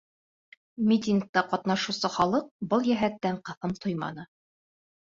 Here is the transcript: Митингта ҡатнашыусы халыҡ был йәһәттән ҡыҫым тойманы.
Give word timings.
Митингта 0.91 1.43
ҡатнашыусы 1.53 2.13
халыҡ 2.17 2.51
был 2.73 2.91
йәһәттән 2.95 3.41
ҡыҫым 3.51 3.79
тойманы. 3.87 4.31